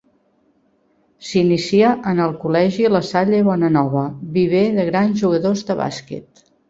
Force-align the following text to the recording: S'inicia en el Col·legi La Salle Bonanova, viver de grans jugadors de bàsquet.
S'inicia 1.31 1.91
en 2.11 2.21
el 2.25 2.33
Col·legi 2.45 2.89
La 2.93 3.01
Salle 3.09 3.43
Bonanova, 3.49 4.07
viver 4.39 4.65
de 4.79 4.87
grans 4.89 5.23
jugadors 5.25 5.63
de 5.69 5.77
bàsquet. 5.85 6.47